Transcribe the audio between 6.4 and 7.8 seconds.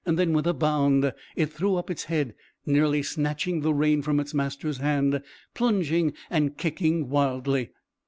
kicking wildly.